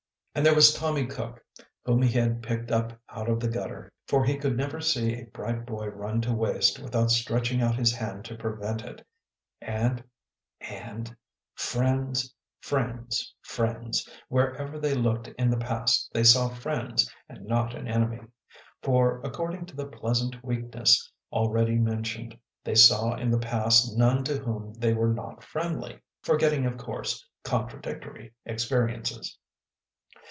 And 0.33 0.45
there 0.45 0.55
was 0.55 0.73
Tommy 0.73 1.07
Cook, 1.07 1.43
whom 1.83 2.01
he 2.01 2.17
had 2.17 2.41
picked 2.41 2.71
up 2.71 2.97
out 3.09 3.27
of 3.27 3.41
the 3.41 3.49
gutter, 3.49 3.91
for 4.07 4.23
he 4.23 4.37
could 4.37 4.55
never 4.55 4.79
see 4.79 5.13
a 5.13 5.25
bright 5.25 5.65
boy 5.65 5.87
run 5.87 6.21
to 6.21 6.31
waste 6.33 6.79
without 6.79 7.11
stretching 7.11 7.61
out 7.61 7.75
his 7.75 7.93
hand 7.93 8.23
to 8.25 8.37
prevent 8.37 8.81
it... 8.81 9.05
and... 9.59 10.01
and... 10.61 11.13
friends, 11.53 12.33
friends, 12.61 13.33
friends, 13.41 14.07
wherever 14.29 14.79
they 14.79 14.93
looked 14.93 15.27
in 15.27 15.49
the 15.49 15.57
past 15.57 16.09
they 16.13 16.23
saw 16.23 16.47
friends 16.47 17.13
and 17.27 17.43
not 17.45 17.75
an 17.75 17.89
enemy. 17.89 18.21
For 18.81 19.19
according 19.23 19.65
to 19.65 19.75
the 19.75 19.85
pleasant 19.87 20.41
weakness 20.41 21.11
already 21.33 21.75
mentioned, 21.75 22.37
they 22.63 22.75
saw 22.75 23.15
in 23.15 23.31
the 23.31 23.37
past 23.39 23.97
none 23.97 24.23
to 24.23 24.37
whom 24.37 24.73
they 24.75 24.93
were 24.93 25.13
not 25.13 25.43
friendly; 25.43 25.99
forgetting, 26.21 26.65
of 26.65 26.77
course, 26.77 27.27
contradictory 27.43 28.31
experiences. 28.45 29.37